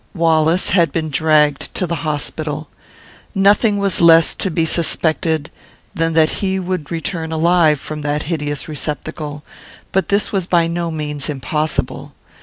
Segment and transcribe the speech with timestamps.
[0.15, 2.69] Wallace had been dragged to the hospital.
[3.35, 5.51] Nothing was less to be suspected
[5.93, 9.43] than that he would return alive from that hideous receptacle,
[9.91, 12.13] but this was by no means impossible.